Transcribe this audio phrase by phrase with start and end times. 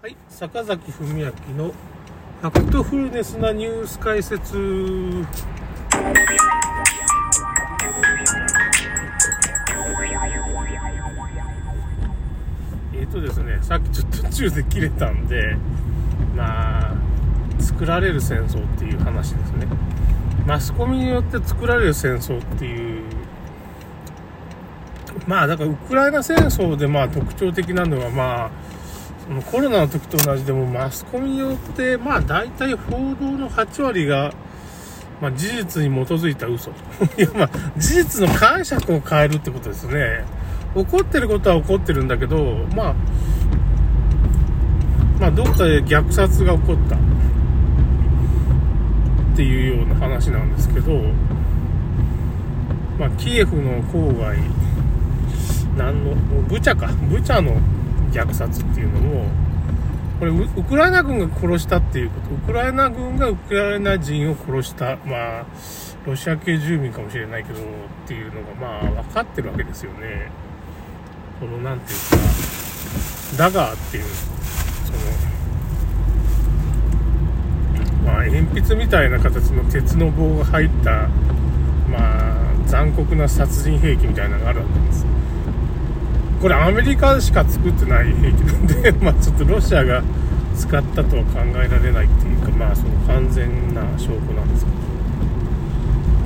[0.00, 4.56] はい、坂崎文明のファクトフルネスなニュース解説。
[12.94, 15.56] えっ、とですね、さっきちょっと途中で切れたんで、
[16.36, 16.94] まあ、
[17.58, 19.66] 作られる戦争っていう話ですね。
[20.46, 23.02] マスコミによって作られる戦争っていう、
[25.26, 28.67] まあ、だからウクライナ戦争でまあ特徴的なのは、まあ、
[29.50, 34.32] コロナの時と同じでもマスコミによってまあ大体報道の8割が、
[35.20, 36.70] まあ、事実に基づいた嘘。
[37.18, 40.24] いやまあ事実の解釈を変えるってことですね。
[40.74, 42.94] 起こってることは起こってるんだけどまあ
[45.20, 46.96] まあどっかで虐殺が起こった。
[46.96, 46.98] っ
[49.36, 51.00] ていうような話なんですけど
[52.98, 54.36] まあキエフの郊外
[55.76, 56.14] なんの
[56.48, 56.88] ブチャか。
[57.08, 57.56] ブチャの
[58.10, 59.26] 虐殺っていうのも、
[60.18, 65.46] これウ、クライナ軍が殺したっていうこと、ウクライナ軍がウクライナ人を殺した、まあ、
[66.06, 67.62] ロシア系住民かもしれないけど、っ
[68.06, 70.30] ていうのが、まあ、分かってるわけですよね。
[71.38, 72.16] この、なんていうか、
[73.36, 74.98] ダガーっていう、その、
[78.12, 81.08] まあ、鉛筆みたいな形の鉄の棒が入った、
[81.88, 85.07] まあ、残酷な殺人兵器みたいなのがあるわけです。
[86.40, 90.02] これアメリカしか作ってない兵器なんで、 まちょっとロシアが
[90.56, 94.76] 使ったとは考えられないっていうか、まあその完全な証拠なんですけど、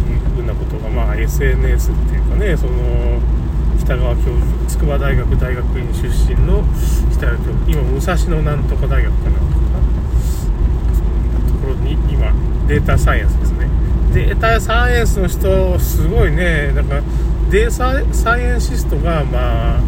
[0.00, 2.72] っていうふうなことが、まあ SNS っていうかね、その、
[3.80, 6.64] 北川教授、筑波大学大学院出身の
[7.12, 9.54] 北川教授、今武蔵野なんとか大学かなとか、
[10.92, 12.30] そういうところに今、
[12.68, 13.68] データサイエンスですね。
[14.12, 17.00] データサイエンスの人、すごいね、なんか、
[17.54, 19.80] データサイエンシストが、まあ、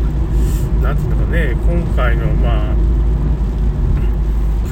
[0.84, 2.74] なんていうのかね、今回の、まあ、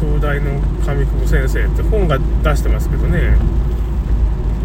[0.01, 3.37] 兄弟の上久保先生って本が出してますけどね、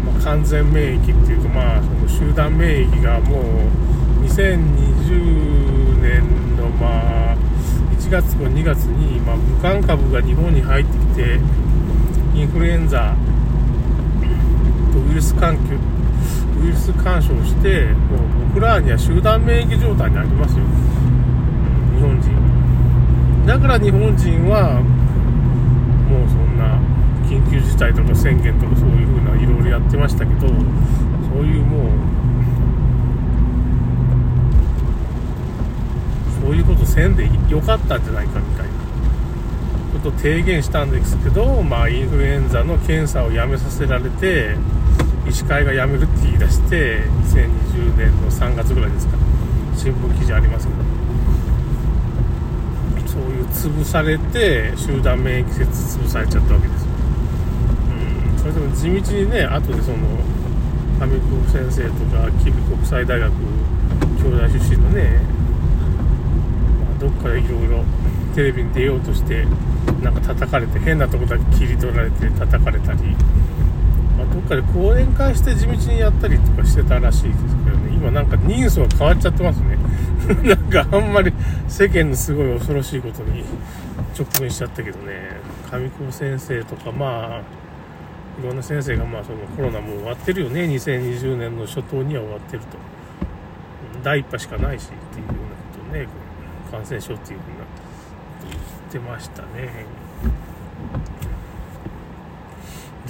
[0.06, 7.36] まあ、完全免疫っていうか、まあ、その集団免疫がもう、2020年の、まあ、
[7.98, 11.40] 1月と2月に、まあ、武漢株が日本に入ってきて、
[12.36, 13.12] インフルエンザ
[14.92, 15.74] とウイルス環境、
[16.62, 20.64] ウイルス干渉してもう僕らには集団免疫状態になりますよ。
[21.94, 23.46] 日本人。
[23.46, 26.78] だから日本人はもうそんな
[27.28, 30.58] 緊急事態とか宣言とかそういう風ないろいろやってましたけどそう
[31.46, 31.90] いうもう
[36.42, 38.70] そういうことせんでよかったんじゃないかみたいな。
[39.90, 44.56] こと提言したんですけどまあインフルエンザの検査をやめさせられて
[45.30, 49.16] 医師会が辞めるって言い出して2020年の3月ぐらいですか。
[49.76, 50.80] 新聞記事ありますけど。
[53.06, 56.84] そういう潰されて集団免疫説潰されちゃったわけです。
[56.84, 58.38] うん。
[58.40, 59.98] それでも地道にね後でその
[60.98, 63.32] 上久保先生とか吉備国際大学
[64.20, 65.20] 京大出身のね、
[66.90, 67.84] まあ、どっかでいろいろ
[68.34, 69.46] テレビに出ようとして
[70.02, 73.16] なんか叩かれて変なとこだけ切り取られて叩かれたり、
[74.50, 79.78] かで講演会して地道にやったりとかしてたらしいですけどね、今なんか人数が変わっちゃってますね。
[80.42, 81.32] なんかあんまり
[81.68, 83.44] 世間のすごい恐ろしいことに
[84.18, 85.36] 直面しちゃったけどね、
[85.70, 87.40] 上高先生とか、まあ、
[88.42, 92.66] いろんな先生が、まあ、そのコロナもう終わってるよね、2020年の初頭には終わってると。
[94.02, 96.08] 第1波しかないしっていうようなことをね、
[96.72, 97.64] 感染症っていうふうな
[98.50, 98.58] 言っ
[98.90, 99.86] てましたね。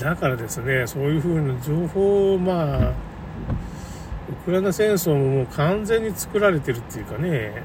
[0.00, 2.94] だからですね、そういう風な情報を、まあ、ウ
[4.46, 7.62] クライナ戦争ももう完全に作られてるっていうかね、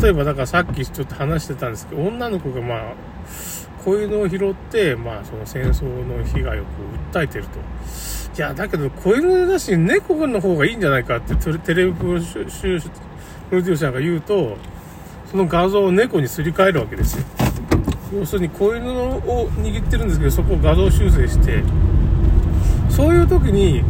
[0.00, 2.94] 例えばだからさっきちょっと話してたんですけど、女の子がまあ、
[3.84, 6.68] 子犬を拾って、まあその戦争の被害をこ
[7.12, 7.58] う訴えてると。
[8.36, 14.56] いや、だけど子犬だし猫の方がいいんじゃないかってテレビプロデューサーが言うと、
[15.30, 17.43] その画像を猫にすり替えるわけですよ。
[18.12, 21.62] 要するに子犬を握ってるんですけどそこを画像修正して
[22.90, 23.82] そういう時に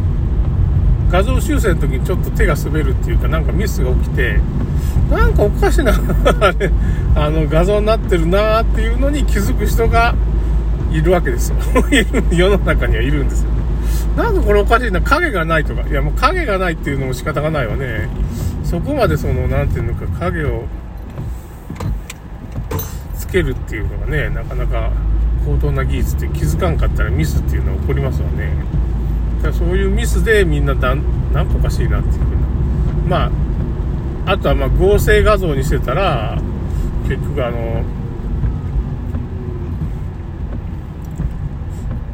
[1.11, 4.39] 画像修正の時にちょっと手が滑るっていうかなんかミスが起きて
[5.09, 5.93] なんかおかしな
[7.15, 10.15] あの画像になってるなーっていうのに気づく人が
[10.91, 11.57] いるわけですよ。
[12.31, 13.49] 世の中にはいるんですよ。
[14.17, 15.87] なんかこれおかしいな影がないとか。
[15.87, 18.09] いやもう影がないっていうのも仕方がないわね。
[18.63, 20.63] そこまでその何ていうのか影を
[23.35, 24.91] けるっていうのがねなかなか
[25.45, 28.53] 高等な技術って気づかんかったらミスっていうのは起こりますわね。
[29.37, 32.27] だからそういうミスでみんなだなんかおかしいなっていうふ
[33.05, 33.27] うな。
[33.29, 33.31] ま
[34.25, 36.41] ああとはま合成画像にしてたら
[37.07, 37.83] 結局あの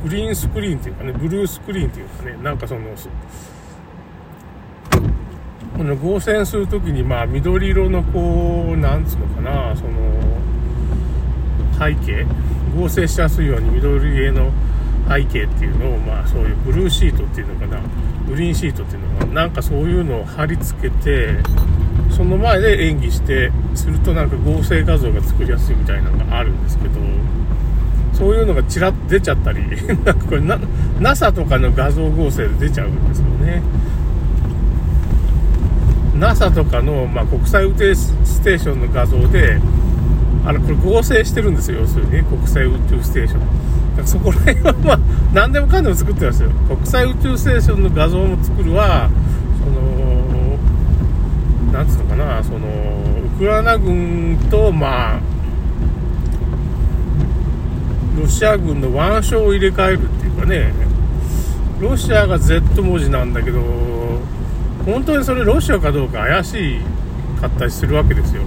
[0.04, 2.82] グリーンスクリーンっていうかねブルースクリーンっていうかねなんかその
[5.78, 10.41] この合成する時にまあ緑色のこうなんつうのかなその
[11.82, 12.26] 背景、
[12.78, 14.52] 合成しやすいように緑系の
[15.10, 17.82] 背景っていうのを、まあ、そういうブルーシートっていうのかな、
[18.28, 21.38] グリーンシートっていうのかな、なんかそういうのを貼り付けて、
[22.12, 27.00] その前で演技して、するとなんか合成画像が作りやすいみたいなのがあるんですけど、
[28.14, 30.60] そういうのがちらっと出ちゃったり、なんかこれな、
[31.00, 33.62] NASA とかの画像合成で出ちゃうんですよね。
[36.16, 39.60] NASA とかの、まあ、国際宇宙ステーションの画像で、
[40.46, 43.52] あの、これ合成してるんですよ、要するにね、国際宇宙ステーションだか
[44.02, 44.08] ら。
[44.08, 45.00] そこら辺は、まあ、
[45.34, 46.50] 何でもかんでも作ってますよ。
[46.68, 49.10] 国際宇宙ステーションの画像も作るは、
[49.64, 50.58] その、
[51.74, 52.62] なんつうのかな、その、ウ
[53.38, 55.20] クライナ軍と、まあ、
[58.20, 60.74] ロシア軍の腕章を入れ替えるっていうかね、
[61.80, 63.62] ロシアが Z 文字なんだけど、
[64.86, 66.80] 本当にそれロシアかどうか怪し
[67.40, 68.44] かったりするわけですよ。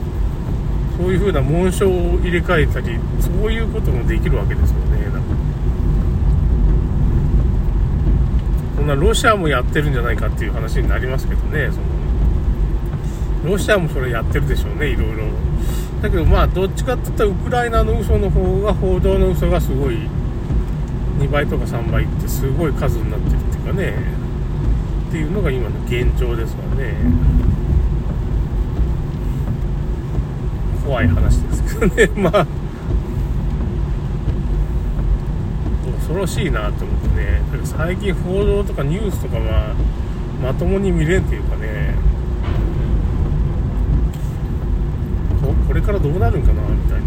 [0.97, 5.05] そういう風な紋章を入れ替えたり、そういうこともできるわけですよね。
[5.05, 5.19] なんか
[8.77, 11.79] こんなロシアもやってるんじゃないかっていう話になりますけどね、そ
[13.47, 15.25] のロシアもそれやってるでしょうね、いろいろ。
[16.01, 19.99] だけどまあ、どっちかって言ったらウクライナの嘘の方が、報道の嘘がすごい、
[21.19, 23.95] 2倍とか3倍ってすごい数になってるっていうかね、
[25.09, 26.95] っていうのが今の現状ですわね。
[30.85, 32.47] 怖い話ですけどね、 まあ、
[35.97, 39.75] 恐ろしいなと思ってね、最近報道とかニュースとかは
[40.43, 41.95] まともに見れんっていうかね、
[45.41, 47.07] ここれからどうなるんかなみたいな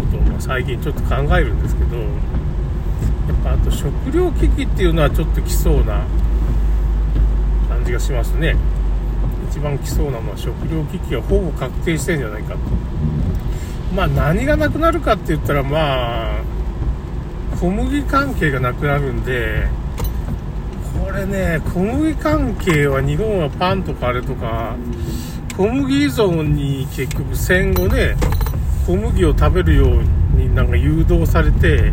[0.00, 2.06] ことをま最近ちょっと考えるんですけど、やっ
[3.44, 6.04] ぱあと食糧危機っていうのはちょっと来そうな
[7.68, 8.56] 感じがしますね。
[9.50, 12.58] 一番来そうなのは食糧危機がほぼ確定してんじゃないかと。
[13.94, 16.42] まあ何がなくなるかって言ったらまあ、
[17.60, 19.68] 小麦関係がなくなるんで、
[20.98, 24.76] これね、小麦関係は日本はパンとかあれとか、
[25.56, 28.16] 小麦依存に結局戦後ね、
[28.86, 30.02] 小麦を食べるよう
[30.36, 31.92] になんか誘導されて、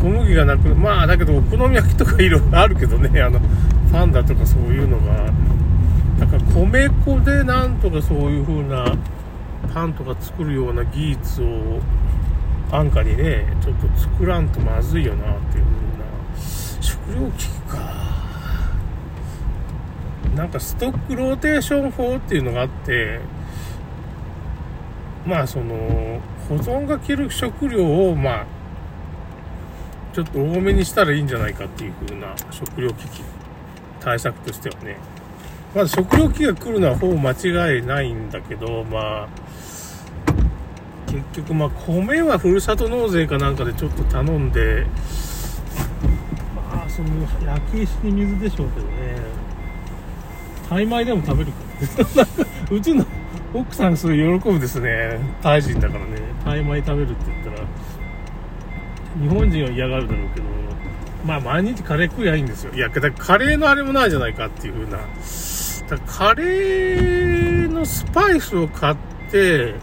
[0.00, 3.40] 小麦がなくまあだけどお好み焼きとかいろいろあるけどね、あの、
[3.92, 5.30] パンダとかそういうのが、
[6.18, 8.92] だから米粉でなんとかそういう風な
[9.72, 11.80] パンとか作るような技術を
[12.70, 17.78] 安価にね、ちょっと作らんとまずいよなっていう風な食料危機か。
[20.34, 23.20] なんかストックローテーション法っていうのがあって、
[25.26, 28.46] まあその、保存が効る食料をまあ、
[30.12, 33.22] ちょっと多めにしたらいいんじゃないかっていう風な食料危機
[34.00, 34.96] 対策としてはね。
[35.78, 39.28] まず食料危機が来るのはほぼ間違いないんだけど、まあ、
[41.06, 44.86] 結局、まあ、米はふるさと納税かなんかでちょっと頼んで、
[46.56, 47.08] まあ、その、
[47.46, 49.18] 焼き石に水でしょうけどね、
[50.68, 51.58] タイ米でも食べるか
[52.16, 52.48] らね。
[52.76, 53.06] うちの
[53.54, 55.20] 奥さんすごい喜ぶですね。
[55.40, 56.10] タイ人だからね。
[56.44, 57.66] タイ米食べるって言ったら、
[59.22, 60.46] 日本人は嫌がるだろうけど、
[61.24, 62.74] まあ毎日カレー食いゃいいんですよ。
[62.74, 64.98] いや、だカレーのあれもないじゃないかっていう風な。
[65.86, 68.96] だカレーのスパイスを買っ
[69.30, 69.74] て、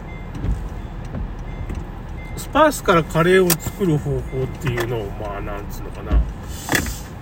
[2.36, 6.22] スパイスからカレーを作る方法っていうのを、まあ、なんつうのかな。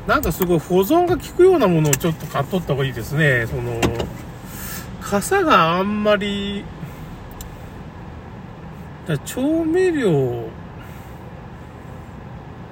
[0.07, 3.47] なんかすごい保存が効くようなものをちょっと買っとった方がいいですね。
[3.47, 3.81] その、
[5.00, 6.64] 傘があんまり、
[9.25, 10.49] 調味料、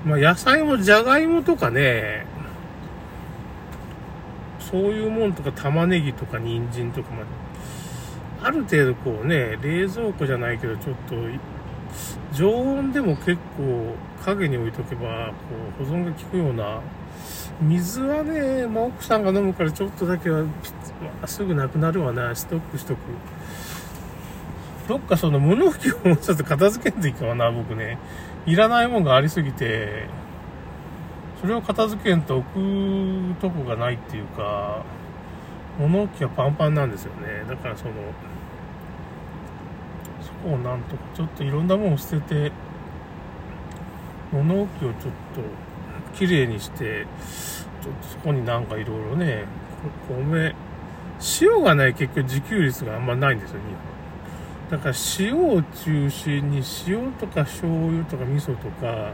[0.05, 2.27] まあ、野菜もじゃがいもとかね、
[4.73, 7.27] そういうもんとか玉ねぎとか人参とかまで、
[8.43, 11.15] ある程度こうね、冷蔵庫じゃないけど、ちょっと、
[12.33, 15.33] 常温でも結構影に置いとけば、
[15.79, 16.81] こう、保存が効くような、
[17.61, 20.43] 水はね、まあ、奥さんが飲むからちょっとだけは、
[21.21, 22.99] ま、すぐなくなるわな、ストックしとく。
[24.89, 27.99] どっかその物置をもうちょっと片付けんといいかな、僕ね。
[28.47, 30.07] いらないもんがありすぎて、
[31.43, 34.85] それを片付けんと置くとこがないっていうか、
[35.77, 37.45] 物置がパンパンなんですよね。
[37.49, 37.95] だからその、
[40.23, 42.53] そこをなんとかちょっといろんなものを捨てて、
[44.33, 47.09] 物置をちょっと綺麗にして、
[47.83, 49.47] ちょっとそこになんかいろいろね、
[50.09, 50.55] 米、
[51.41, 53.67] 塩がね、結局自給率があんまないんですよ、日
[54.71, 54.79] 本。
[54.79, 59.11] だから塩を中心に塩とか醤油とか味噌とか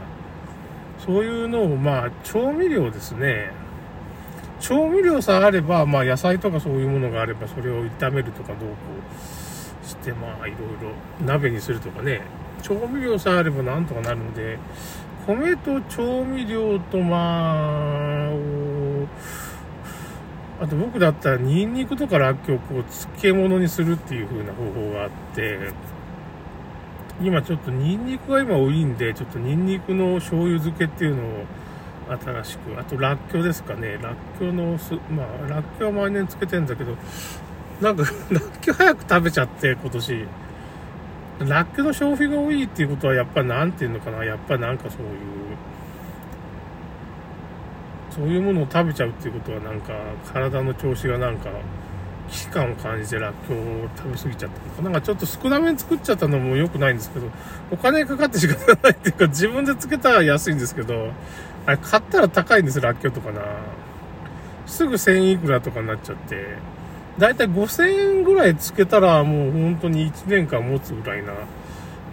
[1.09, 3.49] そういうのを、まあ、調味料ですね。
[4.59, 8.65] 調味料さえあれば、まあ、野菜とかそういうものがあれば、それを炒めるとかどうこ
[9.83, 10.91] うして、まあ、いろいろ
[11.25, 12.21] 鍋にするとかね。
[12.61, 14.59] 調味料さえあればなんとかなるんで、
[15.25, 18.31] 米と調味料と、まあ、
[20.61, 25.71] あと僕だったらニンニクとからっきょうをこう漬物にするっていう風な方法があって、
[27.21, 31.45] 今ちょっとニンニクが今多いんで、ちょっとニンニクの醤油漬けっていうのを
[32.17, 33.99] 新しく、あとらっきょうですかね。
[34.01, 36.95] らっきょうのす、まあ、らっきょうは毎年つけてんだけど、
[37.81, 40.25] なんか らっきょう早く食べちゃって、今年。
[41.47, 44.23] らっきょうの消費が多いっていうことは、やっぱなんていうのかな。
[44.23, 45.09] やっぱなんかそういう、
[48.09, 49.93] そういうものを食べちゃうっていうことはなんか
[50.33, 51.49] 体の調子がなんか
[52.31, 54.81] 危機感を感じてらっきょうを食べ過ぎちゃったのか。
[54.83, 57.27] なんかちょっと少なめに作っちゃったのも良くないんですけど
[57.71, 61.11] お金かかって仕方ないっていうか自分でつけたら安いんですけど
[61.65, 63.41] あれ買ったら高いんですらっきょうとかな。
[64.67, 66.45] すぐ1000いくらとかになっちゃって。
[67.17, 71.33] だいたい5000円ぐらいつけたらもう本当に1年間持つぐらいな。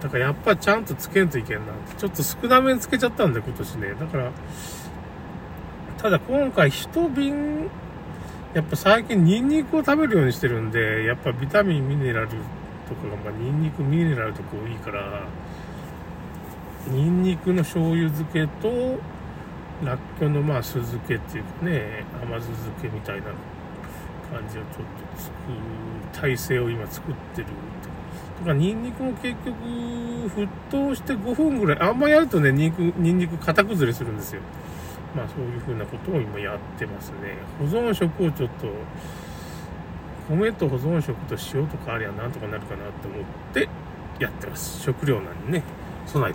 [0.03, 1.97] だからやっぱちゃんとつけんといけんなって。
[1.97, 3.95] ちょっと少なめにつけちゃったんで今年ね。
[4.01, 4.31] だから
[5.99, 7.69] ただ今回一瓶、
[8.55, 12.35] やっぱ最近ニンニクを食べるようにしてるんで、やっぱビタミン、ミネラルと
[12.95, 15.27] かが、まあ、ニンニク、ミネラルとか多いから、
[16.89, 18.99] ニンニクの醤油漬けと、
[19.85, 23.25] らっきょうのまあ酢漬けっていうかね、甘酢漬けみたいな
[24.33, 24.73] 感じをちょっ
[25.17, 27.49] と作る、体制を今作ってる
[28.39, 29.53] とか、ニンニクも結局、
[30.29, 34.41] 沸騰して5分ぐらい、あんまやるとね、ニンニク、ニンニク型崩れするんですよ。
[35.17, 37.39] まあそういうふうなことを今やってますね。
[37.59, 38.69] 保存食をちょっと、
[40.29, 43.23] 米と保存食と塩とかありゃなんとかなるかなと思っ
[43.55, 43.69] て
[44.21, 44.83] やってます。
[44.83, 45.63] 食料なんでね、
[46.05, 46.35] 備え